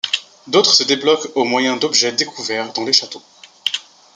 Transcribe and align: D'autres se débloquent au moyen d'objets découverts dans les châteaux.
D'autres 0.47 0.73
se 0.73 0.83
débloquent 0.83 1.29
au 1.35 1.43
moyen 1.43 1.77
d'objets 1.77 2.11
découverts 2.11 2.73
dans 2.73 2.83
les 2.85 2.91
châteaux. 2.91 3.21